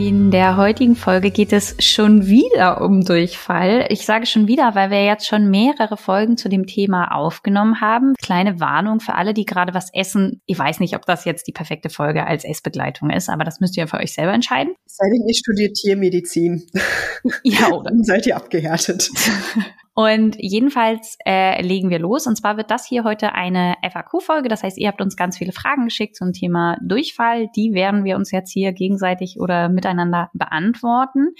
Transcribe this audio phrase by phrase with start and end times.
[0.00, 3.84] In der heutigen Folge geht es schon wieder um Durchfall.
[3.88, 8.14] Ich sage schon wieder, weil wir jetzt schon mehrere Folgen zu dem Thema aufgenommen haben.
[8.14, 10.40] Kleine Warnung für alle, die gerade was essen.
[10.46, 13.76] Ich weiß nicht, ob das jetzt die perfekte Folge als Essbegleitung ist, aber das müsst
[13.76, 14.72] ihr für euch selber entscheiden.
[14.86, 16.64] Sei denn, ihr studiert Tiermedizin.
[17.42, 17.82] Ja, oder?
[17.90, 19.10] Dann seid ihr abgehärtet.
[19.98, 22.28] Und jedenfalls äh, legen wir los.
[22.28, 24.48] Und zwar wird das hier heute eine FAQ-Folge.
[24.48, 27.48] Das heißt, ihr habt uns ganz viele Fragen geschickt zum Thema Durchfall.
[27.56, 31.30] Die werden wir uns jetzt hier gegenseitig oder miteinander beantworten.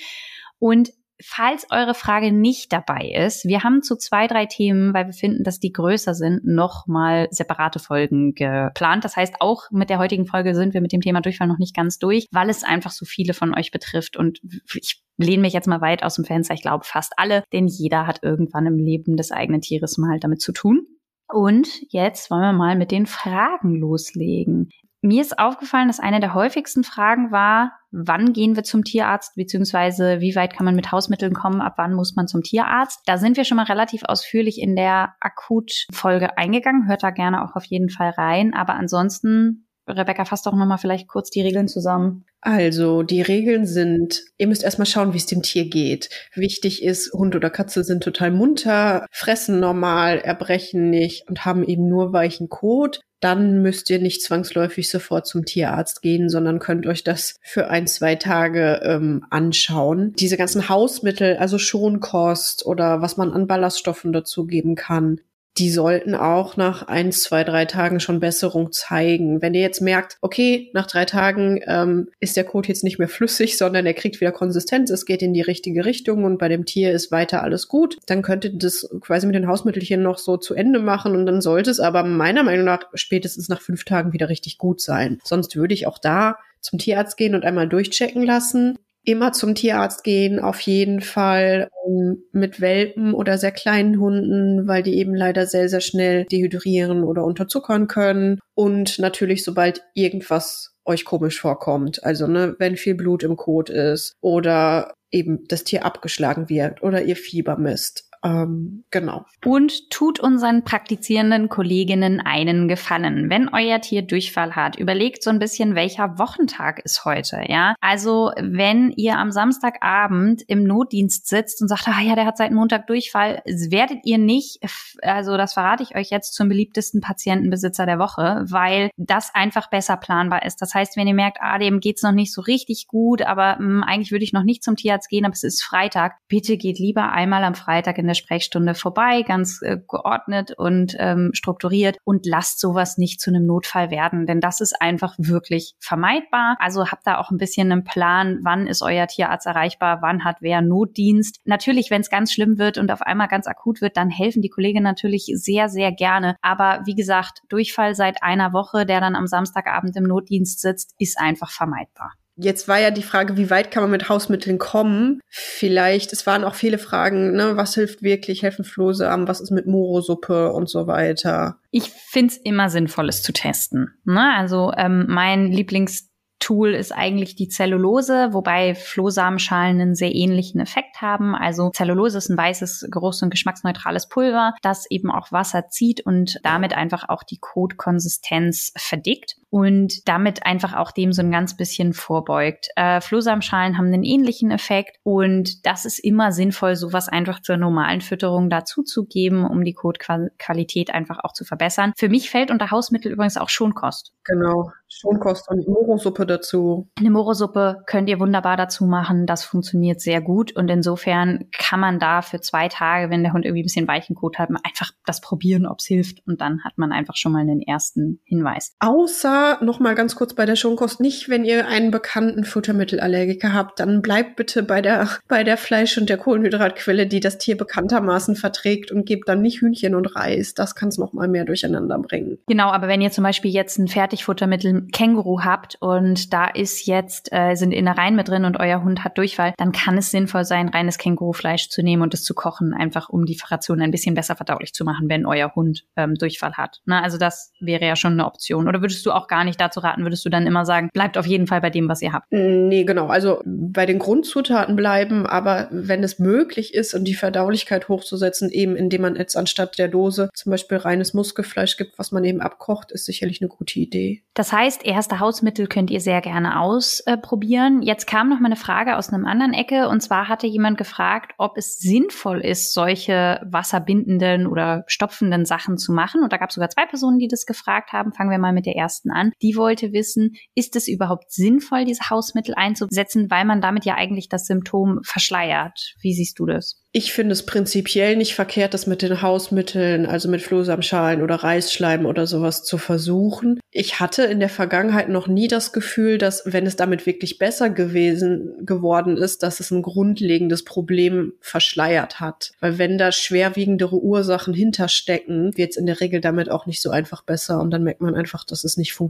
[0.58, 0.90] Und
[1.22, 5.44] falls eure Frage nicht dabei ist, wir haben zu zwei, drei Themen, weil wir finden,
[5.44, 9.04] dass die größer sind, nochmal separate Folgen geplant.
[9.04, 11.74] Das heißt, auch mit der heutigen Folge sind wir mit dem Thema Durchfall noch nicht
[11.74, 14.16] ganz durch, weil es einfach so viele von euch betrifft.
[14.16, 14.40] Und
[14.74, 16.54] ich lehne mich jetzt mal weit aus dem Fenster.
[16.54, 20.40] Ich glaube fast alle, denn jeder hat irgendwann im Leben des eigenen Tieres mal damit
[20.40, 20.86] zu tun.
[21.30, 24.70] Und jetzt wollen wir mal mit den Fragen loslegen.
[25.00, 30.20] Mir ist aufgefallen, dass eine der häufigsten Fragen war, wann gehen wir zum Tierarzt, beziehungsweise
[30.20, 33.00] wie weit kann man mit Hausmitteln kommen, ab wann muss man zum Tierarzt.
[33.06, 36.88] Da sind wir schon mal relativ ausführlich in der Akutfolge eingegangen.
[36.88, 38.54] Hört da gerne auch auf jeden Fall rein.
[38.54, 42.24] Aber ansonsten Rebecca, fass doch nochmal vielleicht kurz die Regeln zusammen.
[42.40, 46.08] Also, die Regeln sind, ihr müsst erstmal schauen, wie es dem Tier geht.
[46.34, 51.88] Wichtig ist, Hund oder Katze sind total munter, fressen normal, erbrechen nicht und haben eben
[51.88, 53.00] nur weichen Kot.
[53.20, 57.86] Dann müsst ihr nicht zwangsläufig sofort zum Tierarzt gehen, sondern könnt euch das für ein,
[57.86, 60.12] zwei Tage ähm, anschauen.
[60.18, 65.20] Diese ganzen Hausmittel, also Schonkost oder was man an Ballaststoffen dazugeben kann,
[65.56, 69.42] die sollten auch nach ein, zwei, drei Tagen schon Besserung zeigen.
[69.42, 73.08] Wenn ihr jetzt merkt, okay, nach drei Tagen ähm, ist der Kot jetzt nicht mehr
[73.08, 76.64] flüssig, sondern er kriegt wieder Konsistenz, es geht in die richtige Richtung und bei dem
[76.64, 80.36] Tier ist weiter alles gut, dann könnt ihr das quasi mit den Hausmittelchen noch so
[80.36, 84.12] zu Ende machen und dann sollte es aber meiner Meinung nach spätestens nach fünf Tagen
[84.12, 85.18] wieder richtig gut sein.
[85.24, 88.78] Sonst würde ich auch da zum Tierarzt gehen und einmal durchchecken lassen
[89.08, 94.82] immer zum Tierarzt gehen, auf jeden Fall um, mit Welpen oder sehr kleinen Hunden, weil
[94.82, 98.38] die eben leider sehr, sehr schnell dehydrieren oder unterzuckern können.
[98.54, 102.04] Und natürlich, sobald irgendwas euch komisch vorkommt.
[102.04, 107.02] Also, ne, wenn viel Blut im Kot ist oder eben das Tier abgeschlagen wird oder
[107.02, 108.07] ihr Fieber misst.
[108.24, 109.24] Ähm, genau.
[109.44, 113.30] Und tut unseren praktizierenden Kolleginnen einen Gefallen.
[113.30, 117.74] Wenn euer Tier Durchfall hat, überlegt so ein bisschen, welcher Wochentag ist heute, ja?
[117.80, 122.52] Also, wenn ihr am Samstagabend im Notdienst sitzt und sagt, ah ja, der hat seit
[122.52, 124.58] Montag Durchfall, werdet ihr nicht,
[125.02, 129.96] also das verrate ich euch jetzt zum beliebtesten Patientenbesitzer der Woche, weil das einfach besser
[129.96, 130.60] planbar ist.
[130.60, 133.58] Das heißt, wenn ihr merkt, ah, dem geht's noch nicht so richtig gut, aber mh,
[133.58, 136.78] hm, eigentlich würde ich noch nicht zum Tierarzt gehen, aber es ist Freitag, bitte geht
[136.78, 142.26] lieber einmal am Freitag in der Sprechstunde vorbei, ganz äh, geordnet und ähm, strukturiert und
[142.26, 146.56] lasst sowas nicht zu einem Notfall werden, denn das ist einfach wirklich vermeidbar.
[146.58, 150.36] Also habt da auch ein bisschen einen Plan, wann ist euer Tierarzt erreichbar, wann hat
[150.40, 151.40] wer Notdienst.
[151.44, 154.48] Natürlich, wenn es ganz schlimm wird und auf einmal ganz akut wird, dann helfen die
[154.48, 156.36] Kolleginnen natürlich sehr, sehr gerne.
[156.42, 161.18] Aber wie gesagt, Durchfall seit einer Woche, der dann am Samstagabend im Notdienst sitzt, ist
[161.18, 162.12] einfach vermeidbar.
[162.40, 165.20] Jetzt war ja die Frage, wie weit kann man mit Hausmitteln kommen?
[165.28, 169.66] Vielleicht, es waren auch viele Fragen, ne, was hilft wirklich, helfen Flohsamen, was ist mit
[169.66, 171.58] Morosuppe und so weiter.
[171.72, 173.92] Ich find's immer sinnvoll, es zu testen.
[174.04, 174.34] Ne?
[174.36, 176.08] Also ähm, mein Lieblings
[176.40, 181.34] Tool ist eigentlich die Zellulose, wobei Flohsamenschalen einen sehr ähnlichen Effekt haben.
[181.34, 186.38] Also Zellulose ist ein weißes, geruchs- und geschmacksneutrales Pulver, das eben auch Wasser zieht und
[186.44, 191.92] damit einfach auch die Kotkonsistenz verdickt und damit einfach auch dem so ein ganz bisschen
[191.92, 192.68] vorbeugt.
[192.76, 198.00] Äh, Flohsamenschalen haben einen ähnlichen Effekt und das ist immer sinnvoll, sowas einfach zur normalen
[198.00, 201.92] Fütterung dazuzugeben, um die Kotqualität einfach auch zu verbessern.
[201.96, 204.12] Für mich fällt unter Hausmittel übrigens auch Schonkost.
[204.24, 206.90] Genau, Schonkost und Morosuppe dazu.
[206.98, 209.26] Eine Morosuppe könnt ihr wunderbar dazu machen.
[209.26, 213.46] Das funktioniert sehr gut und insofern kann man da für zwei Tage, wenn der Hund
[213.46, 216.76] irgendwie ein bisschen weichen Kot hat, einfach das probieren, ob es hilft und dann hat
[216.76, 218.74] man einfach schon mal einen ersten Hinweis.
[218.80, 223.80] Außer noch mal ganz kurz bei der Schonkost nicht, wenn ihr einen bekannten Futtermittelallergiker habt,
[223.80, 228.36] dann bleibt bitte bei der, bei der Fleisch- und der Kohlenhydratquelle, die das Tier bekanntermaßen
[228.36, 230.54] verträgt und gebt dann nicht Hühnchen und Reis.
[230.54, 232.38] Das kann es noch mal mehr durcheinander bringen.
[232.46, 237.32] Genau, aber wenn ihr zum Beispiel jetzt ein Fertigfuttermittel Känguru habt und da ist jetzt,
[237.32, 240.68] äh, sind Innereien mit drin und euer Hund hat Durchfall, dann kann es sinnvoll sein,
[240.68, 244.36] reines Kängurufleisch zu nehmen und es zu kochen, einfach um die Ration ein bisschen besser
[244.36, 246.80] verdaulich zu machen, wenn euer Hund ähm, Durchfall hat.
[246.84, 248.68] Na, also das wäre ja schon eine Option.
[248.68, 251.26] Oder würdest du auch gar nicht dazu raten, würdest du dann immer sagen, bleibt auf
[251.26, 252.26] jeden Fall bei dem, was ihr habt?
[252.30, 253.08] Nee, genau.
[253.08, 258.76] Also bei den Grundzutaten bleiben, aber wenn es möglich ist und die Verdaulichkeit hochzusetzen, eben
[258.76, 262.92] indem man jetzt anstatt der Dose zum Beispiel reines Muskelfleisch gibt, was man eben abkocht,
[262.92, 264.22] ist sicherlich eine gute Idee.
[264.34, 267.82] Das heißt, erste Hausmittel könnt ihr sehr gerne ausprobieren.
[267.82, 271.32] Jetzt kam noch mal eine Frage aus einem anderen Ecke und zwar hatte jemand gefragt,
[271.38, 276.22] ob es sinnvoll ist, solche wasserbindenden oder stopfenden Sachen zu machen.
[276.22, 278.12] Und da gab es sogar zwei Personen, die das gefragt haben.
[278.12, 279.17] Fangen wir mal mit der ersten an.
[279.42, 284.28] Die wollte wissen, ist es überhaupt sinnvoll, diese Hausmittel einzusetzen, weil man damit ja eigentlich
[284.28, 285.94] das Symptom verschleiert?
[286.00, 286.82] Wie siehst du das?
[286.90, 292.06] Ich finde es prinzipiell nicht verkehrt, das mit den Hausmitteln, also mit Flohsamschalen oder Reisschleim
[292.06, 293.60] oder sowas zu versuchen.
[293.70, 297.68] Ich hatte in der Vergangenheit noch nie das Gefühl, dass, wenn es damit wirklich besser
[297.68, 302.52] gewesen geworden ist, dass es ein grundlegendes Problem verschleiert hat.
[302.60, 306.88] Weil wenn da schwerwiegendere Ursachen hinterstecken, wird es in der Regel damit auch nicht so
[306.88, 309.07] einfach besser und dann merkt man einfach, dass es nicht funktioniert.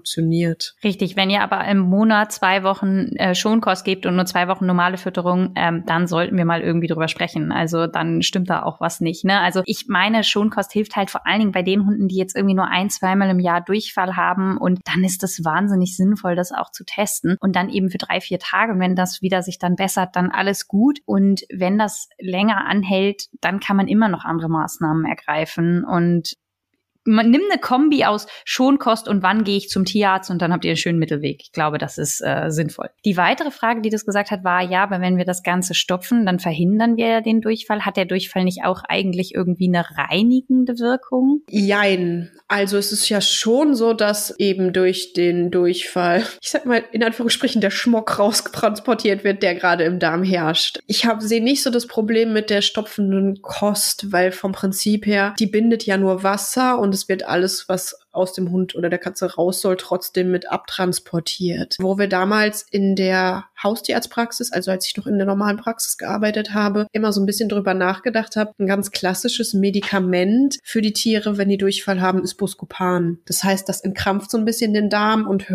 [0.84, 4.66] Richtig, wenn ihr aber im Monat zwei Wochen äh, Schonkost gebt und nur zwei Wochen
[4.66, 7.52] normale Fütterung, ähm, dann sollten wir mal irgendwie drüber sprechen.
[7.52, 9.24] Also also dann stimmt da auch was nicht.
[9.24, 9.40] Ne?
[9.40, 12.54] Also ich meine, Schonkost hilft halt vor allen Dingen bei den Hunden, die jetzt irgendwie
[12.54, 16.70] nur ein, zweimal im Jahr Durchfall haben und dann ist das wahnsinnig sinnvoll, das auch
[16.70, 18.72] zu testen und dann eben für drei, vier Tage.
[18.72, 21.00] Und wenn das wieder sich dann bessert, dann alles gut.
[21.04, 26.34] Und wenn das länger anhält, dann kann man immer noch andere Maßnahmen ergreifen und
[27.08, 30.64] man nimmt eine Kombi aus Schonkost und wann gehe ich zum Tierarzt und dann habt
[30.64, 31.40] ihr einen schönen Mittelweg.
[31.42, 32.90] Ich glaube, das ist äh, sinnvoll.
[33.04, 36.26] Die weitere Frage, die das gesagt hat, war, ja, aber wenn wir das Ganze stopfen,
[36.26, 37.84] dann verhindern wir ja den Durchfall.
[37.84, 41.42] Hat der Durchfall nicht auch eigentlich irgendwie eine reinigende Wirkung?
[41.48, 42.30] Jein.
[42.46, 47.02] Also es ist ja schon so, dass eben durch den Durchfall, ich sag mal in
[47.02, 50.80] Anführungsstrichen, der Schmock raustransportiert wird, der gerade im Darm herrscht.
[50.86, 55.34] Ich habe sehe nicht so das Problem mit der stopfenden Kost, weil vom Prinzip her,
[55.38, 58.98] die bindet ja nur Wasser und es wird alles, was aus dem Hund oder der
[58.98, 61.76] Katze raus soll, trotzdem mit abtransportiert.
[61.78, 66.52] Wo wir damals in der Haustierarztpraxis, also als ich noch in der normalen Praxis gearbeitet
[66.54, 71.38] habe, immer so ein bisschen drüber nachgedacht habe, ein ganz klassisches Medikament für die Tiere,
[71.38, 73.18] wenn die Durchfall haben, ist Buscopan.
[73.26, 75.46] Das heißt, das entkrampft so ein bisschen den Darm und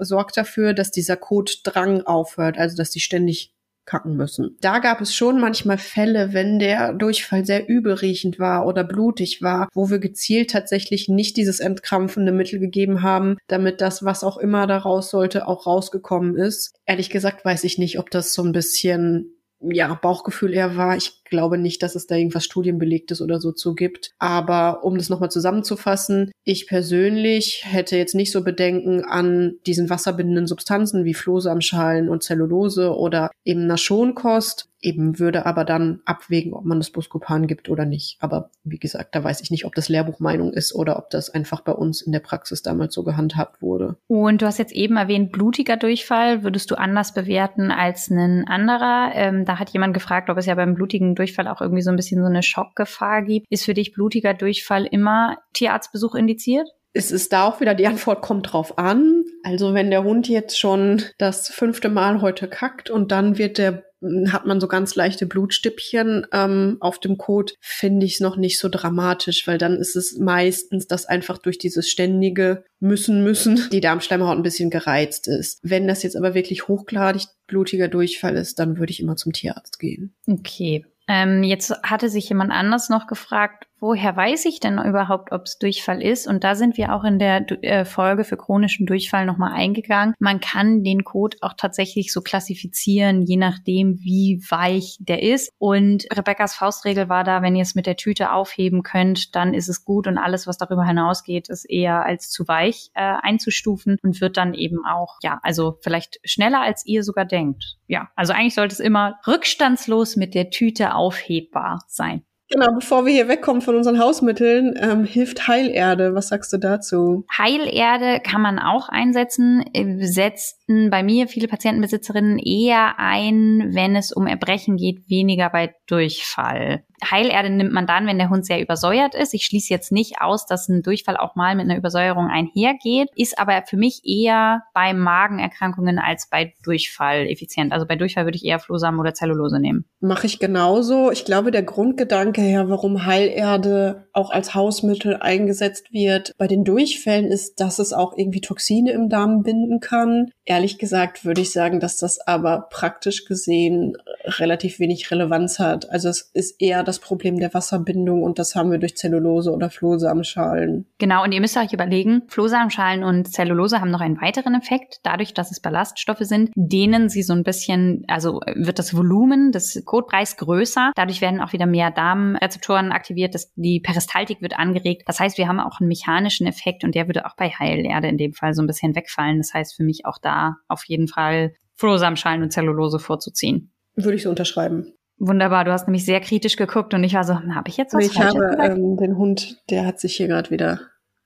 [0.00, 3.52] sorgt dafür, dass dieser Kotdrang aufhört, also dass die ständig
[3.84, 4.56] kacken müssen.
[4.60, 9.68] Da gab es schon manchmal Fälle, wenn der Durchfall sehr übelriechend war oder blutig war,
[9.74, 14.66] wo wir gezielt tatsächlich nicht dieses entkrampfende Mittel gegeben haben, damit das, was auch immer
[14.66, 16.74] da raus sollte, auch rausgekommen ist.
[16.86, 20.96] Ehrlich gesagt weiß ich nicht, ob das so ein bisschen ja, Bauchgefühl eher war.
[20.96, 24.12] Ich glaube nicht, dass es da irgendwas Studienbelegtes oder so zu gibt.
[24.20, 30.46] Aber um das nochmal zusammenzufassen, ich persönlich hätte jetzt nicht so Bedenken an diesen wasserbindenden
[30.46, 36.64] Substanzen wie Flohsamschalen und Zellulose oder eben einer Schonkost eben würde aber dann abwägen, ob
[36.64, 38.16] man das Buscopan gibt oder nicht.
[38.20, 41.60] Aber wie gesagt, da weiß ich nicht, ob das Lehrbuchmeinung ist oder ob das einfach
[41.60, 43.96] bei uns in der Praxis damals so gehandhabt wurde.
[44.08, 49.12] Und du hast jetzt eben erwähnt, blutiger Durchfall würdest du anders bewerten als ein anderer.
[49.14, 51.96] Ähm, da hat jemand gefragt, ob es ja beim blutigen Durchfall auch irgendwie so ein
[51.96, 53.46] bisschen so eine Schockgefahr gibt.
[53.50, 56.68] Ist für dich blutiger Durchfall immer Tierarztbesuch indiziert?
[56.94, 59.24] es ist da auch wieder die Antwort kommt drauf an.
[59.42, 63.84] Also wenn der Hund jetzt schon das fünfte Mal heute kackt und dann wird der
[64.32, 68.58] hat man so ganz leichte Blutstippchen ähm, auf dem Kot, finde ich es noch nicht
[68.58, 73.80] so dramatisch, weil dann ist es meistens, dass einfach durch dieses ständige müssen müssen die
[73.80, 75.60] Darmschleimhaut ein bisschen gereizt ist.
[75.62, 79.78] Wenn das jetzt aber wirklich hochgradig blutiger Durchfall ist, dann würde ich immer zum Tierarzt
[79.78, 80.16] gehen.
[80.26, 80.84] Okay.
[81.14, 85.58] Ähm, jetzt hatte sich jemand anders noch gefragt, woher weiß ich denn überhaupt, ob es
[85.58, 86.28] Durchfall ist?
[86.28, 90.14] Und da sind wir auch in der äh, Folge für chronischen Durchfall nochmal eingegangen.
[90.20, 95.52] Man kann den Code auch tatsächlich so klassifizieren, je nachdem, wie weich der ist.
[95.58, 99.68] Und Rebecca's Faustregel war da, wenn ihr es mit der Tüte aufheben könnt, dann ist
[99.68, 104.20] es gut und alles, was darüber hinausgeht, ist eher als zu weich äh, einzustufen und
[104.20, 107.78] wird dann eben auch, ja, also vielleicht schneller als ihr sogar denkt.
[107.88, 112.22] Ja, also eigentlich sollte es immer rückstandslos mit der Tüte aufhebbar sein.
[112.52, 116.14] Genau, bevor wir hier wegkommen von unseren Hausmitteln, ähm, hilft Heilerde.
[116.14, 117.24] Was sagst du dazu?
[117.36, 119.64] Heilerde kann man auch einsetzen.
[120.00, 126.84] Setzten bei mir viele Patientenbesitzerinnen eher ein, wenn es um Erbrechen geht, weniger bei Durchfall.
[127.10, 129.34] Heilerde nimmt man dann, wenn der Hund sehr übersäuert ist.
[129.34, 133.38] Ich schließe jetzt nicht aus, dass ein Durchfall auch mal mit einer Übersäuerung einhergeht, ist
[133.38, 137.72] aber für mich eher bei Magenerkrankungen als bei Durchfall effizient.
[137.72, 139.84] Also bei Durchfall würde ich eher Flohsamen oder Zellulose nehmen.
[140.00, 141.10] Mache ich genauso.
[141.10, 147.26] Ich glaube, der Grundgedanke her, warum Heilerde auch als Hausmittel eingesetzt wird bei den Durchfällen,
[147.26, 150.30] ist, dass es auch irgendwie Toxine im Darm binden kann.
[150.44, 155.90] Ehrlich gesagt würde ich sagen, dass das aber praktisch gesehen relativ wenig Relevanz hat.
[155.90, 159.70] Also es ist eher das Problem der Wasserbindung und das haben wir durch Zellulose oder
[159.70, 160.86] Flohsamenschalen.
[160.98, 165.00] Genau, und ihr müsst euch überlegen, Flohsamenschalen und Zellulose haben noch einen weiteren Effekt.
[165.02, 169.82] Dadurch, dass es Ballaststoffe sind, dehnen sie so ein bisschen, also wird das Volumen des
[169.84, 170.92] Kotbreis größer.
[170.94, 175.02] Dadurch werden auch wieder mehr Darmrezeptoren aktiviert, das, die Peristaltik wird angeregt.
[175.06, 178.18] Das heißt, wir haben auch einen mechanischen Effekt und der würde auch bei Heilerde in
[178.18, 179.38] dem Fall so ein bisschen wegfallen.
[179.38, 183.72] Das heißt für mich auch da auf jeden Fall Flohsamenschalen und Zellulose vorzuziehen.
[183.94, 184.94] Würde ich so unterschreiben.
[185.18, 188.04] Wunderbar, du hast nämlich sehr kritisch geguckt und ich war so, habe ich jetzt was
[188.04, 190.80] Ich habe ähm, den Hund, der hat sich hier gerade wieder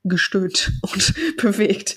[0.04, 1.96] gestöhnt und bewegt.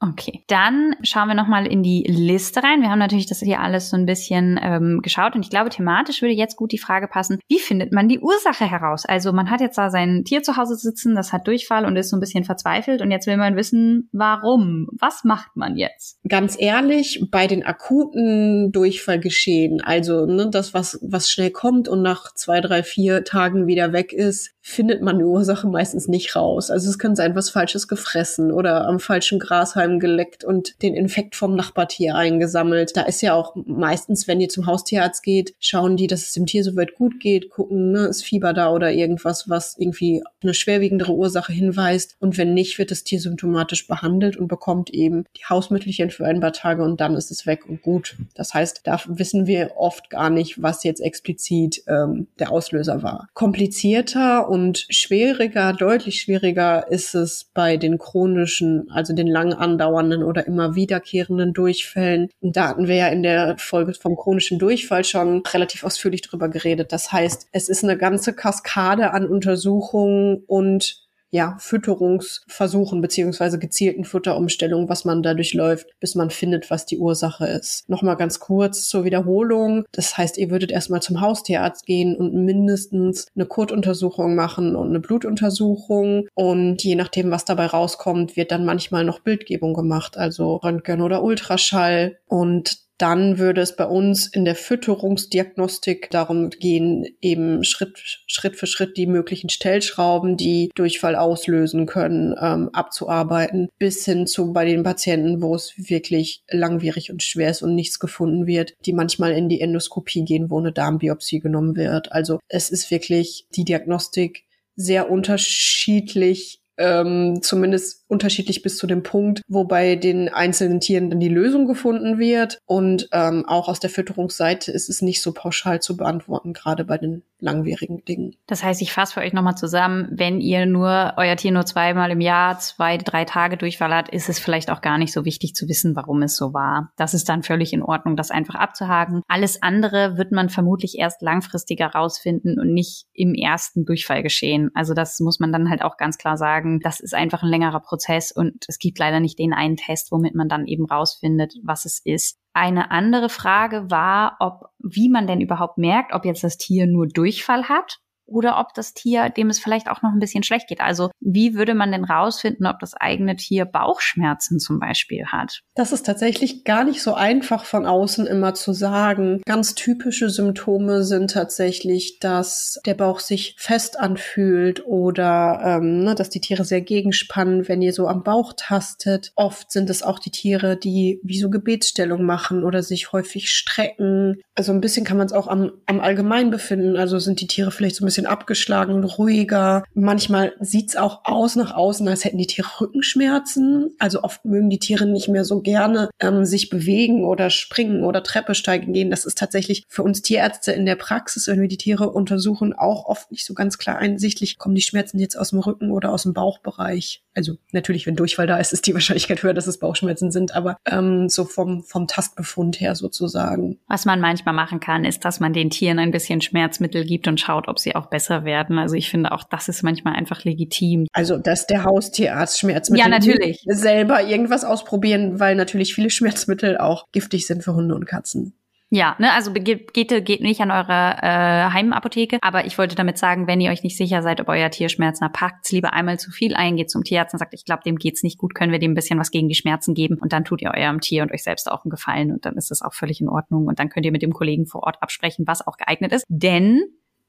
[0.00, 2.82] Okay, dann schauen wir nochmal in die Liste rein.
[2.82, 6.22] Wir haben natürlich das hier alles so ein bisschen ähm, geschaut und ich glaube, thematisch
[6.22, 9.04] würde jetzt gut die Frage passen, wie findet man die Ursache heraus?
[9.06, 12.10] Also man hat jetzt da sein Tier zu Hause sitzen, das hat Durchfall und ist
[12.10, 14.86] so ein bisschen verzweifelt und jetzt will man wissen, warum?
[14.92, 16.20] Was macht man jetzt?
[16.28, 22.32] Ganz ehrlich, bei den akuten Durchfallgeschehen, also ne, das, was, was schnell kommt und nach
[22.34, 26.70] zwei, drei, vier Tagen wieder weg ist, findet man die Ursache meistens nicht raus.
[26.70, 31.34] Also es kann sein, was Falsches gefressen oder am falschen Grashalm geleckt und den Infekt
[31.34, 32.96] vom Nachbartier eingesammelt.
[32.96, 36.46] Da ist ja auch meistens, wenn ihr zum Haustierarzt geht, schauen die, dass es dem
[36.46, 41.12] Tier soweit gut geht, gucken, ne, ist Fieber da oder irgendwas, was irgendwie eine schwerwiegendere
[41.12, 42.16] Ursache hinweist.
[42.20, 46.40] Und wenn nicht, wird das Tier symptomatisch behandelt und bekommt eben die Hausmittelchen für ein
[46.40, 48.16] paar Tage und dann ist es weg und gut.
[48.34, 53.28] Das heißt, da wissen wir oft gar nicht, was jetzt explizit ähm, der Auslöser war.
[53.34, 60.46] Komplizierter und schwieriger, deutlich schwieriger ist es bei den chronischen, also den lang andauernden oder
[60.46, 62.28] immer wiederkehrenden Durchfällen.
[62.40, 66.48] Und da hatten wir ja in der Folge vom chronischen Durchfall schon relativ ausführlich drüber
[66.48, 66.92] geredet.
[66.92, 74.88] Das heißt, es ist eine ganze Kaskade an Untersuchungen und ja, Fütterungsversuchen beziehungsweise gezielten Futterumstellungen,
[74.88, 77.88] was man dadurch läuft, bis man findet, was die Ursache ist.
[77.88, 79.84] Nochmal ganz kurz zur Wiederholung.
[79.92, 85.00] Das heißt, ihr würdet erstmal zum Haustierarzt gehen und mindestens eine Kotuntersuchung machen und eine
[85.00, 86.28] Blutuntersuchung.
[86.34, 91.22] Und je nachdem, was dabei rauskommt, wird dann manchmal noch Bildgebung gemacht, also Röntgen oder
[91.22, 92.18] Ultraschall.
[92.26, 98.66] Und dann würde es bei uns in der Fütterungsdiagnostik darum gehen, eben Schritt, Schritt für
[98.66, 104.82] Schritt die möglichen Stellschrauben, die Durchfall auslösen können, ähm, abzuarbeiten, bis hin zu bei den
[104.82, 109.48] Patienten, wo es wirklich langwierig und schwer ist und nichts gefunden wird, die manchmal in
[109.48, 112.10] die Endoskopie gehen, wo eine Darmbiopsie genommen wird.
[112.12, 119.42] Also es ist wirklich die Diagnostik sehr unterschiedlich ähm, zumindest unterschiedlich bis zu dem Punkt,
[119.48, 122.58] wo bei den einzelnen Tieren dann die Lösung gefunden wird.
[122.66, 126.98] Und ähm, auch aus der Fütterungsseite ist es nicht so pauschal zu beantworten, gerade bei
[126.98, 128.34] den langwierigen Dingen.
[128.46, 132.10] Das heißt, ich fasse für euch nochmal zusammen, wenn ihr nur euer Tier nur zweimal
[132.10, 135.54] im Jahr, zwei, drei Tage Durchfall hat, ist es vielleicht auch gar nicht so wichtig
[135.54, 136.92] zu wissen, warum es so war.
[136.96, 139.22] Das ist dann völlig in Ordnung, das einfach abzuhaken.
[139.28, 144.70] Alles andere wird man vermutlich erst langfristiger rausfinden und nicht im ersten Durchfall geschehen.
[144.74, 146.80] Also das muss man dann halt auch ganz klar sagen.
[146.80, 150.34] Das ist einfach ein längerer Prozess und es gibt leider nicht den einen Test, womit
[150.34, 152.38] man dann eben rausfindet, was es ist.
[152.52, 157.08] Eine andere Frage war, ob, wie man denn überhaupt merkt, ob jetzt das Tier nur
[157.08, 160.80] Durchfall hat oder ob das Tier, dem es vielleicht auch noch ein bisschen schlecht geht.
[160.80, 165.60] Also wie würde man denn rausfinden, ob das eigene Tier Bauchschmerzen zum Beispiel hat?
[165.74, 169.40] Das ist tatsächlich gar nicht so einfach von außen immer zu sagen.
[169.46, 176.30] Ganz typische Symptome sind tatsächlich, dass der Bauch sich fest anfühlt oder ähm, ne, dass
[176.30, 179.32] die Tiere sehr gegenspannen, wenn ihr so am Bauch tastet.
[179.36, 184.40] Oft sind es auch die Tiere, die wie so Gebetsstellung machen oder sich häufig strecken.
[184.54, 186.96] Also ein bisschen kann man es auch am, am Allgemeinbefinden.
[186.96, 189.84] Also sind die Tiere vielleicht so ein bisschen bisschen abgeschlagen, ruhiger.
[189.94, 193.94] Manchmal sieht's auch aus nach außen, als hätten die Tiere Rückenschmerzen.
[194.00, 198.24] Also oft mögen die Tiere nicht mehr so gerne ähm, sich bewegen oder springen oder
[198.24, 199.10] Treppe steigen gehen.
[199.10, 203.06] Das ist tatsächlich für uns Tierärzte in der Praxis, wenn wir die Tiere untersuchen, auch
[203.06, 204.58] oft nicht so ganz klar einsichtlich.
[204.58, 207.22] Kommen die Schmerzen jetzt aus dem Rücken oder aus dem Bauchbereich?
[207.38, 210.76] Also natürlich, wenn Durchfall da ist, ist die Wahrscheinlichkeit höher, dass es Bauchschmerzen sind, aber
[210.86, 213.78] ähm, so vom, vom Tastbefund her sozusagen.
[213.86, 217.40] Was man manchmal machen kann, ist, dass man den Tieren ein bisschen Schmerzmittel gibt und
[217.40, 218.78] schaut, ob sie auch besser werden.
[218.78, 221.06] Also ich finde auch, das ist manchmal einfach legitim.
[221.12, 223.62] Also, dass der Haustierarzt Schmerzmittel ja, natürlich.
[223.66, 228.54] selber irgendwas ausprobieren, weil natürlich viele Schmerzmittel auch giftig sind für Hunde und Katzen.
[228.90, 233.46] Ja, ne, also geht, geht nicht an eure äh, Heimapotheke, aber ich wollte damit sagen,
[233.46, 236.30] wenn ihr euch nicht sicher seid, ob euer Tier Schmerzen hat, packt's lieber einmal zu
[236.30, 238.78] viel ein, geht zum Tierarzt und sagt, ich glaube, dem geht's nicht gut, können wir
[238.78, 241.32] dem ein bisschen was gegen die Schmerzen geben und dann tut ihr eurem Tier und
[241.32, 243.90] euch selbst auch einen Gefallen und dann ist das auch völlig in Ordnung und dann
[243.90, 246.80] könnt ihr mit dem Kollegen vor Ort absprechen, was auch geeignet ist, denn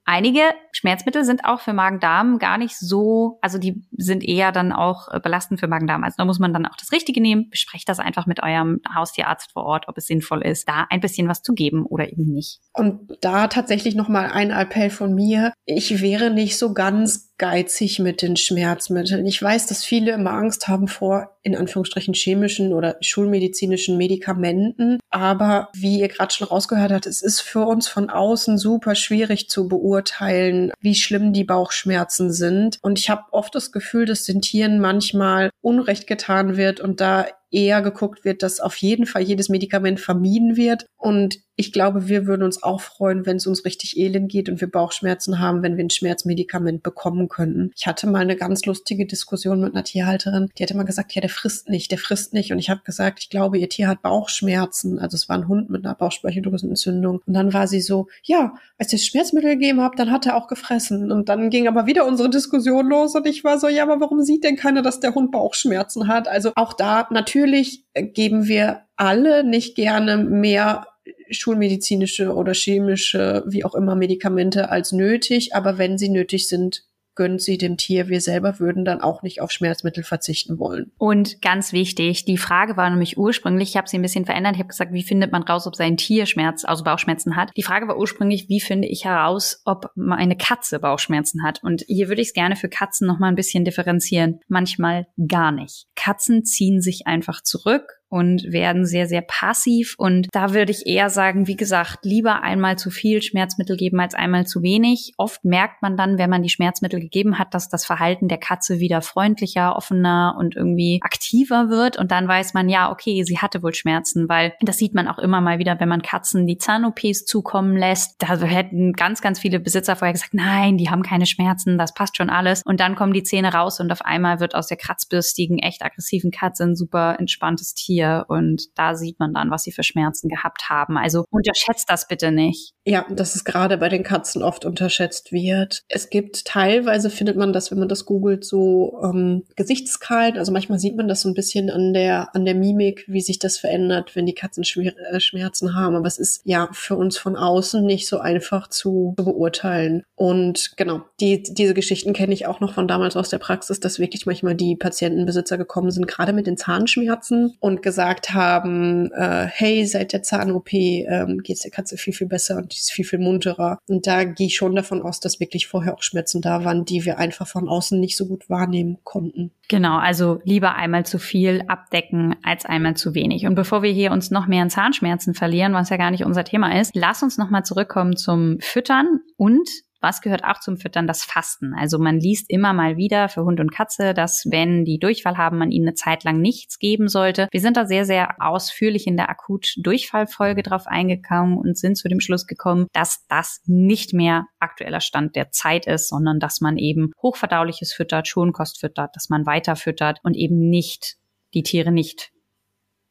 [0.09, 5.07] einige Schmerzmittel sind auch für Magen-Darm gar nicht so, also die sind eher dann auch
[5.11, 6.03] äh, belastend für Magen-Darm.
[6.03, 7.49] Also da muss man dann auch das Richtige nehmen.
[7.51, 11.27] Besprecht das einfach mit eurem Haustierarzt vor Ort, ob es sinnvoll ist, da ein bisschen
[11.27, 12.59] was zu geben oder eben nicht.
[12.73, 15.53] Und da tatsächlich nochmal ein Appell von mir.
[15.65, 19.25] Ich wäre nicht so ganz geizig mit den Schmerzmitteln.
[19.25, 25.00] Ich weiß, dass viele immer Angst haben vor, in Anführungsstrichen, chemischen oder schulmedizinischen Medikamenten.
[25.10, 29.50] Aber wie ihr gerade schon rausgehört habt, es ist für uns von außen super schwierig
[29.50, 32.77] zu beurteilen, wie schlimm die Bauchschmerzen sind.
[32.81, 37.25] Und ich habe oft das Gefühl, dass den Tieren manchmal Unrecht getan wird und da
[37.51, 40.85] eher geguckt wird, dass auf jeden Fall jedes Medikament vermieden wird.
[40.97, 44.61] Und ich glaube, wir würden uns auch freuen, wenn es uns richtig elend geht und
[44.61, 47.71] wir Bauchschmerzen haben, wenn wir ein Schmerzmedikament bekommen könnten.
[47.75, 51.19] Ich hatte mal eine ganz lustige Diskussion mit einer Tierhalterin, die hatte mal gesagt, ja,
[51.19, 52.53] der frisst nicht, der frisst nicht.
[52.53, 54.99] Und ich habe gesagt, ich glaube, ihr Tier hat Bauchschmerzen.
[54.99, 57.21] Also es war ein Hund mit einer Bauchspeicheldrüsenentzündung.
[57.25, 60.37] Und dann war sie so, ja, als ich das Schmerzmittel gegeben habe, dann hat er
[60.37, 61.11] auch gefressen.
[61.11, 64.21] Und dann ging aber wieder unsere Diskussion los und ich war so, ja, aber warum
[64.21, 66.29] sieht denn keiner, dass der Hund Bauchschmerzen hat?
[66.29, 70.88] Also auch da natürlich natürlich geben wir alle nicht gerne mehr
[71.31, 75.55] schulmedizinische oder chemische, wie auch immer, Medikamente als nötig.
[75.55, 76.84] Aber wenn sie nötig sind,
[77.15, 78.07] gönnt sie dem Tier.
[78.07, 80.91] Wir selber würden dann auch nicht auf Schmerzmittel verzichten wollen.
[80.97, 84.59] Und ganz wichtig, die Frage war nämlich ursprünglich, ich habe sie ein bisschen verändert, ich
[84.59, 87.51] habe gesagt, wie findet man raus, ob sein Tier Schmerz, also Bauchschmerzen hat.
[87.57, 91.63] Die Frage war ursprünglich, wie finde ich heraus, ob eine Katze Bauchschmerzen hat.
[91.63, 94.39] Und hier würde ich es gerne für Katzen nochmal ein bisschen differenzieren.
[94.47, 95.87] Manchmal gar nicht.
[95.95, 99.93] Katzen ziehen sich einfach zurück und werden sehr, sehr passiv.
[99.97, 104.15] Und da würde ich eher sagen, wie gesagt, lieber einmal zu viel Schmerzmittel geben als
[104.15, 105.13] einmal zu wenig.
[105.17, 108.79] Oft merkt man dann, wenn man die Schmerzmittel gegeben hat, dass das Verhalten der Katze
[108.79, 111.97] wieder freundlicher, offener und irgendwie aktiver wird.
[111.97, 115.19] Und dann weiß man, ja, okay, sie hatte wohl Schmerzen, weil das sieht man auch
[115.19, 118.15] immer mal wieder, wenn man Katzen die Zahn-OPs zukommen lässt.
[118.19, 122.17] Da hätten ganz, ganz viele Besitzer vorher gesagt, nein, die haben keine Schmerzen, das passt
[122.17, 122.63] schon alles.
[122.65, 126.31] Und dann kommen die Zähne raus und auf einmal wird aus der kratzbürstigen, echt aggressiven
[126.31, 130.29] Katze ein super entspanntes Tier Tier und da sieht man dann, was sie für Schmerzen
[130.29, 130.97] gehabt haben.
[130.97, 132.73] Also unterschätzt das bitte nicht.
[132.85, 135.83] Ja, dass es gerade bei den Katzen oft unterschätzt wird.
[135.89, 140.37] Es gibt teilweise, findet man das, wenn man das googelt, so ähm, Gesichtskalt.
[140.37, 143.39] Also manchmal sieht man das so ein bisschen an der, an der Mimik, wie sich
[143.39, 145.95] das verändert, wenn die Katzen äh, Schmerzen haben.
[145.95, 150.03] Aber es ist ja für uns von außen nicht so einfach zu, zu beurteilen.
[150.15, 153.99] Und genau, die, diese Geschichten kenne ich auch noch von damals aus der Praxis, dass
[153.99, 159.84] wirklich manchmal die Patientenbesitzer gekommen sind, gerade mit den Zahnschmerzen und gesagt haben, äh, hey,
[159.88, 163.04] seit der Zahn-OP ähm, geht es der Katze viel, viel besser und die ist viel,
[163.04, 163.80] viel munterer.
[163.88, 167.04] Und da gehe ich schon davon aus, dass wirklich vorher auch Schmerzen da waren, die
[167.04, 169.49] wir einfach von außen nicht so gut wahrnehmen konnten.
[169.69, 173.47] Genau, also lieber einmal zu viel abdecken als einmal zu wenig.
[173.47, 176.43] Und bevor wir hier uns noch mehr in Zahnschmerzen verlieren, was ja gar nicht unser
[176.43, 179.67] Thema ist, lass uns noch mal zurückkommen zum Füttern und
[180.01, 181.07] was gehört auch zum Füttern?
[181.07, 181.73] Das Fasten.
[181.73, 185.57] Also man liest immer mal wieder für Hund und Katze, dass wenn die Durchfall haben,
[185.57, 187.47] man ihnen eine Zeit lang nichts geben sollte.
[187.51, 192.19] Wir sind da sehr, sehr ausführlich in der Akut-Durchfallfolge drauf eingegangen und sind zu dem
[192.19, 197.12] Schluss gekommen, dass das nicht mehr aktueller Stand der Zeit ist, sondern dass man eben
[197.21, 201.17] hochverdauliches füttert, Schonkost füttert, dass man weiter füttert und eben nicht
[201.53, 202.31] die Tiere nicht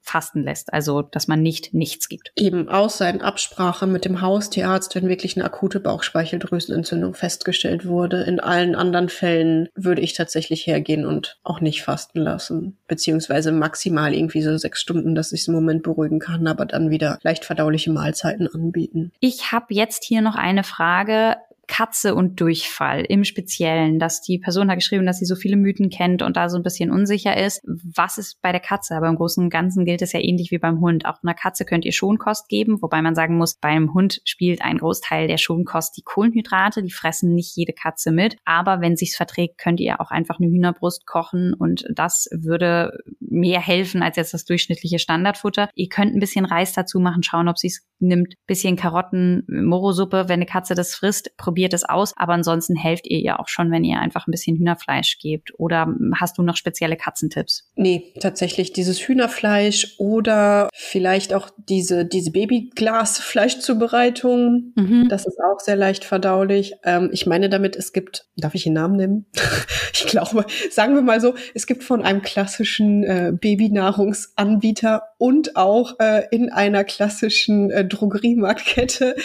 [0.09, 2.33] fasten lässt, also dass man nicht nichts gibt.
[2.37, 8.23] Eben außer in Absprache mit dem Haustierarzt, wenn wirklich eine akute Bauchspeicheldrüsenentzündung festgestellt wurde.
[8.23, 14.14] In allen anderen Fällen würde ich tatsächlich hergehen und auch nicht fasten lassen, beziehungsweise maximal
[14.14, 17.44] irgendwie so sechs Stunden, dass ich es im Moment beruhigen kann, aber dann wieder leicht
[17.44, 19.12] verdauliche Mahlzeiten anbieten.
[19.21, 21.37] Ich habe jetzt hier noch eine Frage.
[21.68, 25.90] Katze und Durchfall im Speziellen, dass die Person hat geschrieben, dass sie so viele Mythen
[25.90, 27.62] kennt und da so ein bisschen unsicher ist.
[27.64, 28.96] Was ist bei der Katze?
[28.96, 31.07] Aber im Großen und Ganzen gilt es ja ähnlich wie beim Hund.
[31.07, 34.78] Auch einer Katze könnt ihr Schonkost geben, wobei man sagen muss, beim Hund spielt ein
[34.78, 36.83] Großteil der Schonkost die Kohlenhydrate.
[36.83, 38.37] Die fressen nicht jede Katze mit.
[38.44, 43.61] Aber wenn sich's verträgt, könnt ihr auch einfach eine Hühnerbrust kochen und das würde mehr
[43.61, 45.68] helfen als jetzt das durchschnittliche Standardfutter.
[45.74, 48.35] Ihr könnt ein bisschen Reis dazu machen, schauen, ob sie es nimmt.
[48.46, 53.09] Bisschen Karotten, Morosuppe, wenn eine Katze das frisst, probiert probiert es aus, aber ansonsten helft
[53.09, 55.59] ihr ihr auch schon, wenn ihr einfach ein bisschen Hühnerfleisch gebt.
[55.59, 57.68] Oder hast du noch spezielle Katzentipps?
[57.75, 64.73] Nee, tatsächlich dieses Hühnerfleisch oder vielleicht auch diese, diese Babyglasfleischzubereitung.
[64.77, 65.09] Mhm.
[65.09, 66.75] Das ist auch sehr leicht verdaulich.
[66.85, 69.27] Ähm, ich meine damit, es gibt, darf ich den Namen nennen?
[69.92, 75.99] ich glaube, sagen wir mal so, es gibt von einem klassischen äh, Babynahrungsanbieter und auch
[75.99, 79.16] äh, in einer klassischen äh, Drogeriemarktkette,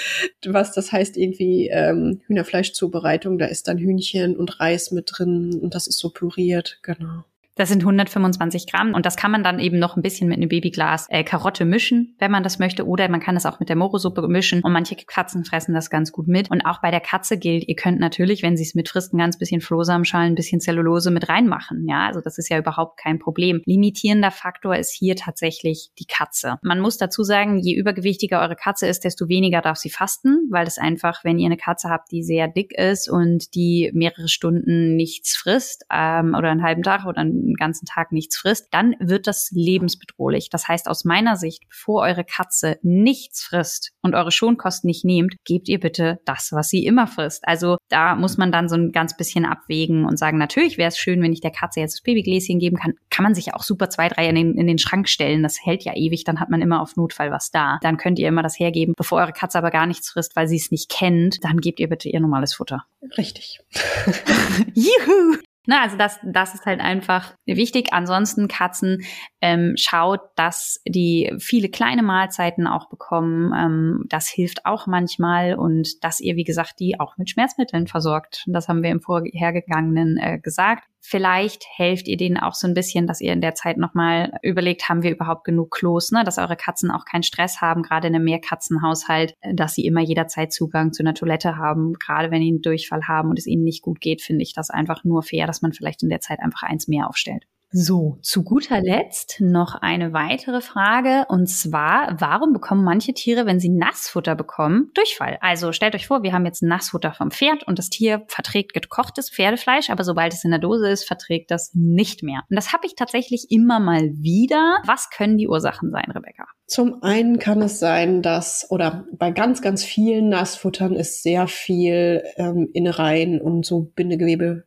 [0.48, 3.38] was das heißt irgendwie ähm, Hühnerfleischzubereitung.
[3.38, 7.24] Da ist dann Hühnchen und Reis mit drin und das ist so püriert, genau.
[7.56, 10.50] Das sind 125 Gramm und das kann man dann eben noch ein bisschen mit einem
[10.50, 13.76] Babyglas äh, Karotte mischen, wenn man das möchte, oder man kann es auch mit der
[13.76, 16.50] Morosuppe mischen und manche Katzen fressen das ganz gut mit.
[16.50, 19.38] Und auch bei der Katze gilt, ihr könnt natürlich, wenn sie es mitfrisst, ein ganz
[19.38, 21.88] bisschen Flohsamenschalen, ein bisschen Zellulose mit reinmachen.
[21.88, 23.62] Ja, also das ist ja überhaupt kein Problem.
[23.66, 26.58] Limitierender Faktor ist hier tatsächlich die Katze.
[26.64, 30.66] Man muss dazu sagen, je übergewichtiger eure Katze ist, desto weniger darf sie fasten, weil
[30.66, 34.96] es einfach, wenn ihr eine Katze habt, die sehr dick ist und die mehrere Stunden
[34.96, 38.96] nichts frisst ähm, oder einen halben Tag oder einen den ganzen Tag nichts frisst, dann
[39.00, 40.50] wird das lebensbedrohlich.
[40.50, 45.36] Das heißt, aus meiner Sicht, bevor eure Katze nichts frisst und eure Schonkosten nicht nehmt,
[45.46, 47.48] gebt ihr bitte das, was sie immer frisst.
[47.48, 50.98] Also da muss man dann so ein ganz bisschen abwägen und sagen, natürlich wäre es
[50.98, 52.94] schön, wenn ich der Katze jetzt das Babygläschen geben kann.
[53.10, 55.44] Kann man sich auch super zwei, drei in den, in den Schrank stellen.
[55.44, 57.80] Das hält ja ewig, dann hat man immer auf Notfall was da.
[57.82, 58.94] Dann könnt ihr immer das hergeben.
[58.98, 61.90] Bevor eure Katze aber gar nichts frisst, weil sie es nicht kennt, dann gebt ihr
[61.90, 62.86] bitte ihr normales Futter.
[63.18, 63.60] Richtig.
[64.74, 65.38] Juhu!
[65.66, 67.94] Na, also das, das ist halt einfach wichtig.
[67.94, 69.04] Ansonsten Katzen
[69.40, 73.54] ähm, schaut, dass die viele kleine Mahlzeiten auch bekommen.
[73.56, 78.44] Ähm, das hilft auch manchmal und dass ihr, wie gesagt, die auch mit Schmerzmitteln versorgt.
[78.48, 80.84] Das haben wir im vorhergegangenen äh, gesagt.
[81.06, 84.88] Vielleicht helft ihr denen auch so ein bisschen, dass ihr in der Zeit nochmal überlegt,
[84.88, 86.24] haben wir überhaupt genug Klos, ne?
[86.24, 90.54] dass eure Katzen auch keinen Stress haben, gerade in einem Mehrkatzenhaushalt, dass sie immer jederzeit
[90.54, 91.94] Zugang zu einer Toilette haben.
[91.96, 95.04] Gerade wenn ihnen Durchfall haben und es ihnen nicht gut geht, finde ich das einfach
[95.04, 97.44] nur fair, dass man vielleicht in der Zeit einfach eins mehr aufstellt.
[97.76, 103.60] So, zu guter Letzt noch eine weitere Frage und zwar, warum bekommen manche Tiere, wenn
[103.60, 105.40] sie Nassfutter bekommen, Durchfall?
[105.42, 109.32] Also stellt euch vor, wir haben jetzt Nassfutter vom Pferd und das Tier verträgt gekochtes
[109.32, 112.42] Pferdefleisch, aber sobald es in der Dose ist, verträgt das nicht mehr.
[112.48, 114.78] Und das habe ich tatsächlich immer mal wieder.
[114.86, 116.46] Was können die Ursachen sein, Rebecca?
[116.68, 122.22] Zum einen kann es sein, dass, oder bei ganz, ganz vielen Nassfuttern ist sehr viel
[122.36, 124.66] ähm, Innereien und so Bindegewebe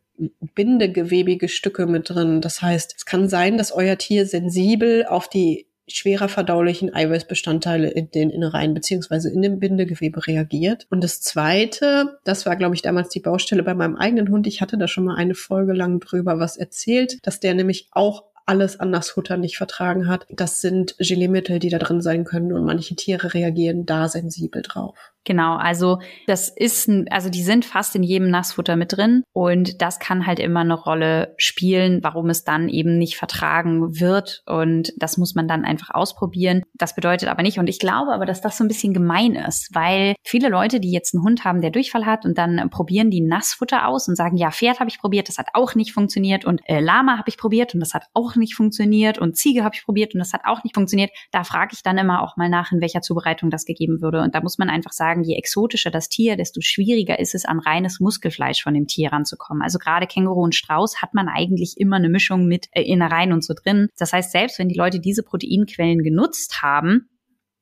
[0.55, 2.40] bindegewebige Stücke mit drin.
[2.40, 8.11] Das heißt, es kann sein, dass euer Tier sensibel auf die schwerer verdaulichen Eiweißbestandteile in
[8.11, 10.87] den Innereien beziehungsweise in dem Bindegewebe reagiert.
[10.90, 14.46] Und das Zweite, das war, glaube ich, damals die Baustelle bei meinem eigenen Hund.
[14.46, 18.24] Ich hatte da schon mal eine Folge lang drüber was erzählt, dass der nämlich auch
[18.46, 20.26] alles an Nassfutter nicht vertragen hat.
[20.31, 25.12] Das sind Geleemittel, die da drin sein können und manche Tiere reagieren da sensibel drauf.
[25.26, 29.98] Genau, also das ist, also die sind fast in jedem Nassfutter mit drin und das
[29.98, 35.18] kann halt immer eine Rolle spielen, warum es dann eben nicht vertragen wird und das
[35.18, 36.62] muss man dann einfach ausprobieren.
[36.74, 39.74] Das bedeutet aber nicht und ich glaube aber, dass das so ein bisschen gemein ist,
[39.74, 43.20] weil viele Leute, die jetzt einen Hund haben, der Durchfall hat und dann probieren die
[43.20, 46.60] Nassfutter aus und sagen, ja, Pferd habe ich probiert, das hat auch nicht funktioniert und
[46.66, 49.84] äh, Lama habe ich probiert und das hat auch nicht funktioniert und Ziege habe ich
[49.84, 51.10] probiert und das hat auch nicht funktioniert.
[51.32, 54.36] Da frage ich dann immer auch mal nach, in welcher Zubereitung das gegeben würde und
[54.36, 57.59] da muss man einfach sagen, sagen, je exotischer das Tier, desto schwieriger ist es, an
[57.59, 59.62] reines Muskelfleisch von dem Tier ranzukommen.
[59.62, 63.44] Also gerade Känguru und Strauß hat man eigentlich immer eine Mischung mit äh, Innereien und
[63.44, 63.88] so drin.
[63.98, 67.09] Das heißt, selbst wenn die Leute diese Proteinquellen genutzt haben,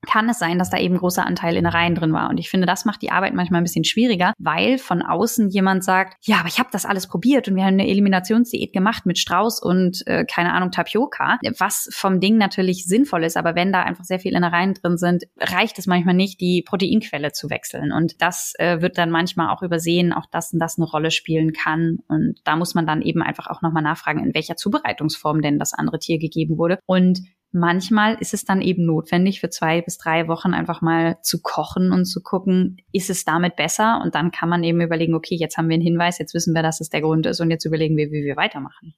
[0.07, 2.31] kann es sein, dass da eben großer Anteil Innereien drin war.
[2.31, 5.85] Und ich finde, das macht die Arbeit manchmal ein bisschen schwieriger, weil von außen jemand
[5.85, 9.19] sagt, ja, aber ich habe das alles probiert und wir haben eine Eliminationsdiät gemacht mit
[9.19, 13.83] Strauß und äh, keine Ahnung Tapioca, was vom Ding natürlich sinnvoll ist, aber wenn da
[13.83, 17.93] einfach sehr viel Innereien drin sind, reicht es manchmal nicht, die Proteinquelle zu wechseln.
[17.93, 21.99] Und das äh, wird dann manchmal auch übersehen, auch dass das eine Rolle spielen kann.
[22.09, 25.75] Und da muss man dann eben einfach auch nochmal nachfragen, in welcher Zubereitungsform denn das
[25.75, 26.79] andere Tier gegeben wurde.
[26.87, 27.21] Und
[27.55, 31.93] manchmal ist es dann eben notwendig, für zwei bis drei Wochen einfach mal zu kochen
[31.93, 34.01] und zu gucken, ist es damit besser?
[34.03, 36.63] Und dann kann man eben überlegen, okay, jetzt haben wir einen Hinweis, jetzt wissen wir,
[36.63, 38.95] dass es der Grund ist und jetzt überlegen wir, wie wir weitermachen.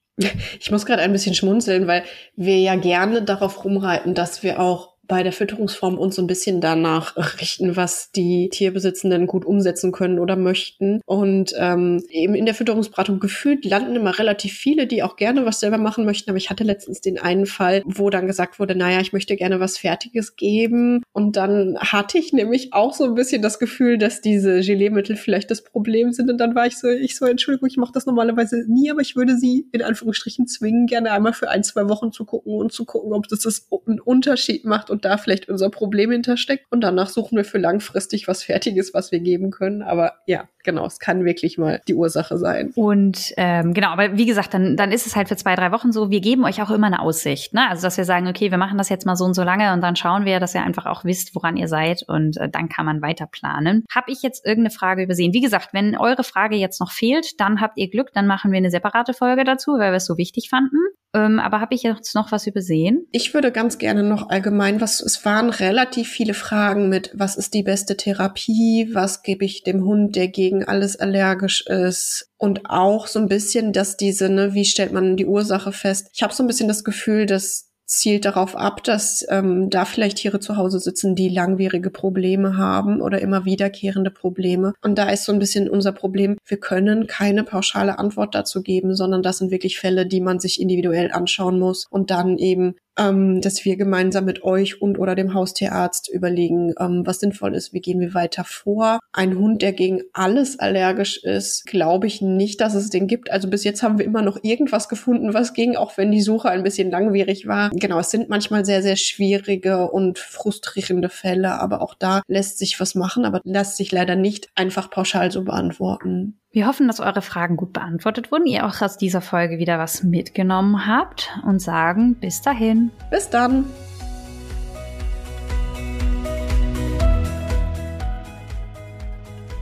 [0.59, 2.03] Ich muss gerade ein bisschen schmunzeln, weil
[2.35, 6.61] wir ja gerne darauf rumreiten, dass wir auch bei der Fütterungsform uns so ein bisschen
[6.61, 11.01] danach richten, was die Tierbesitzenden gut umsetzen können oder möchten.
[11.05, 15.59] Und ähm, eben in der Fütterungsberatung gefühlt landen immer relativ viele, die auch gerne was
[15.59, 16.29] selber machen möchten.
[16.29, 19.59] Aber ich hatte letztens den einen Fall, wo dann gesagt wurde, naja, ich möchte gerne
[19.59, 21.03] was Fertiges geben.
[21.13, 25.49] Und dann hatte ich nämlich auch so ein bisschen das Gefühl, dass diese Geleemittel vielleicht
[25.51, 26.29] das Problem sind.
[26.29, 29.15] Und dann war ich so, ich so, Entschuldigung, ich mache das normalerweise nie, aber ich
[29.15, 32.85] würde sie in Anführungsstrichen zwingen, gerne einmal für ein, zwei Wochen zu gucken und zu
[32.85, 36.65] gucken, ob das, das einen Unterschied macht und da vielleicht unser Problem hintersteckt.
[36.71, 39.83] Und danach suchen wir für langfristig was Fertiges, was wir geben können.
[39.83, 42.71] Aber ja, genau, es kann wirklich mal die Ursache sein.
[42.73, 45.91] Und ähm, genau, aber wie gesagt, dann, dann ist es halt für zwei, drei Wochen
[45.91, 47.53] so, wir geben euch auch immer eine Aussicht.
[47.53, 47.69] Ne?
[47.69, 49.81] Also dass wir sagen, okay, wir machen das jetzt mal so und so lange und
[49.81, 52.87] dann schauen wir, dass ihr einfach auch wisst, woran ihr seid und äh, dann kann
[52.87, 53.85] man weiter planen.
[53.93, 55.31] Habe ich jetzt irgendeine Frage übersehen?
[55.31, 58.57] Wie gesagt, wenn eure Frage jetzt noch fehlt, dann habt ihr Glück, dann machen wir
[58.57, 60.77] eine separate Folge dazu, weil wir es so wichtig fanden.
[61.13, 63.07] Ähm, aber habe ich jetzt noch was übersehen?
[63.11, 67.53] Ich würde ganz gerne noch allgemein, was es waren relativ viele Fragen mit, was ist
[67.53, 73.07] die beste Therapie, was gebe ich dem Hund, der gegen alles allergisch ist und auch
[73.07, 76.09] so ein bisschen, dass diese, ne, wie stellt man die Ursache fest?
[76.13, 80.17] Ich habe so ein bisschen das Gefühl, dass zielt darauf ab, dass ähm, da vielleicht
[80.17, 84.73] Tiere zu Hause sitzen, die langwierige Probleme haben oder immer wiederkehrende Probleme.
[84.81, 88.93] Und da ist so ein bisschen unser Problem, wir können keine pauschale Antwort dazu geben,
[88.93, 93.41] sondern das sind wirklich Fälle, die man sich individuell anschauen muss und dann eben ähm,
[93.41, 97.81] dass wir gemeinsam mit euch und oder dem Haustierarzt überlegen, ähm, was sinnvoll ist, wie
[97.81, 98.99] gehen wir weiter vor.
[99.13, 103.31] Ein Hund, der gegen alles allergisch ist, glaube ich nicht, dass es den gibt.
[103.31, 106.49] Also bis jetzt haben wir immer noch irgendwas gefunden, was ging, auch wenn die Suche
[106.49, 107.69] ein bisschen langwierig war.
[107.71, 112.79] Genau, es sind manchmal sehr, sehr schwierige und frustrierende Fälle, aber auch da lässt sich
[112.79, 116.39] was machen, aber lässt sich leider nicht einfach pauschal so beantworten.
[116.51, 120.03] Wir hoffen, dass eure Fragen gut beantwortet wurden, ihr auch aus dieser Folge wieder was
[120.03, 122.89] mitgenommen habt und sagen bis dahin.
[123.11, 123.65] Bis dann.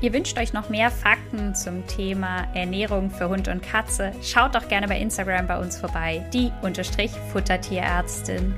[0.01, 4.11] Ihr wünscht euch noch mehr Fakten zum Thema Ernährung für Hund und Katze?
[4.21, 8.53] Schaut doch gerne bei Instagram bei uns vorbei, die Unterstrich Futtertierärztin.